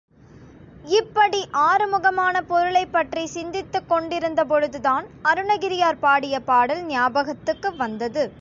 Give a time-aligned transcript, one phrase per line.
[0.85, 8.33] இப்படி ஆறுமுகமான பொருளைப் பற்றிச் சிந்தித்துக் கொண்டிருந்த பொழுதுதான் அருணகிரியார் பாடிய பாடல் ஞாபகத்துக்கு வந்தது.